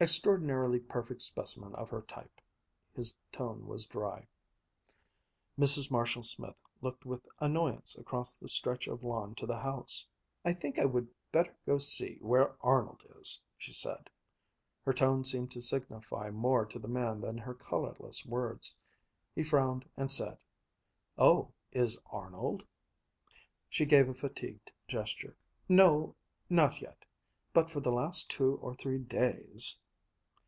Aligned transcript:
Extraordinarily 0.00 0.78
perfect 0.78 1.22
specimen 1.22 1.74
of 1.74 1.90
her 1.90 2.02
type." 2.02 2.40
His 2.94 3.16
tone 3.32 3.66
was 3.66 3.88
dry. 3.88 4.28
Mrs. 5.58 5.90
Marshall 5.90 6.22
Smith 6.22 6.54
looked 6.80 7.04
with 7.04 7.26
annoyance 7.40 7.98
across 7.98 8.38
the 8.38 8.46
stretch 8.46 8.86
of 8.86 9.02
lawn 9.02 9.34
to 9.34 9.44
the 9.44 9.58
house. 9.58 10.06
"I 10.44 10.52
think 10.52 10.78
I 10.78 10.84
would 10.84 11.08
better 11.32 11.52
go 11.66 11.78
to 11.78 11.84
see 11.84 12.16
where 12.20 12.54
Arnold 12.60 13.02
is," 13.18 13.42
she 13.56 13.72
said. 13.72 14.08
Her 14.84 14.92
tone 14.92 15.24
seemed 15.24 15.50
to 15.50 15.60
signify 15.60 16.30
more 16.30 16.64
to 16.64 16.78
the 16.78 16.86
man 16.86 17.20
than 17.20 17.36
her 17.36 17.54
colorless 17.54 18.24
words. 18.24 18.76
He 19.34 19.42
frowned 19.42 19.84
and 19.96 20.12
said, 20.12 20.38
"Oh, 21.18 21.50
is 21.72 21.98
Arnold...?" 22.12 22.64
She 23.68 23.84
gave 23.84 24.08
a 24.08 24.14
fatigued 24.14 24.70
gesture. 24.86 25.36
"No 25.68 26.14
not 26.48 26.80
yet 26.80 27.04
but 27.52 27.68
for 27.68 27.80
the 27.80 27.90
last 27.90 28.30
two 28.30 28.58
or 28.58 28.76
three 28.76 28.98
days 29.00 29.80